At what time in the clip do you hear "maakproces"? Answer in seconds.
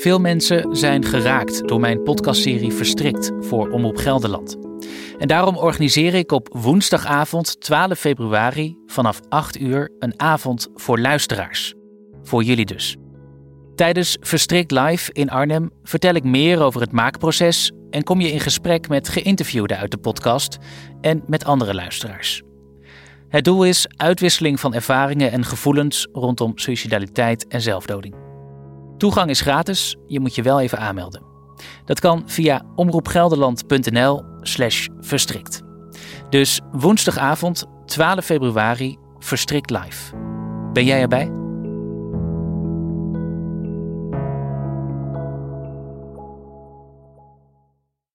16.92-17.72